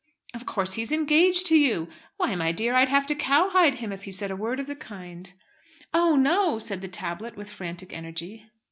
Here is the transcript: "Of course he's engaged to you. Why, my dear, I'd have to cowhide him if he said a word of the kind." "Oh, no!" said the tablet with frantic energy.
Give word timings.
"Of 0.33 0.47
course 0.47 0.73
he's 0.73 0.91
engaged 0.91 1.45
to 1.45 1.55
you. 1.55 1.87
Why, 2.17 2.33
my 2.33 2.51
dear, 2.51 2.73
I'd 2.73 2.89
have 2.89 3.05
to 3.05 3.13
cowhide 3.15 3.75
him 3.75 3.91
if 3.91 4.05
he 4.05 4.11
said 4.11 4.31
a 4.31 4.35
word 4.35 4.59
of 4.59 4.65
the 4.65 4.75
kind." 4.75 5.31
"Oh, 5.93 6.15
no!" 6.15 6.57
said 6.57 6.81
the 6.81 6.87
tablet 6.87 7.37
with 7.37 7.51
frantic 7.51 7.93
energy. 7.95 8.49